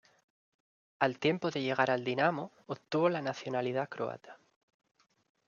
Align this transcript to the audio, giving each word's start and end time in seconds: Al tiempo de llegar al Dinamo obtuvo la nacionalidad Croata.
Al 0.97 1.19
tiempo 1.19 1.51
de 1.51 1.61
llegar 1.61 1.91
al 1.91 2.03
Dinamo 2.03 2.51
obtuvo 2.65 3.07
la 3.07 3.21
nacionalidad 3.21 3.87
Croata. 3.87 4.39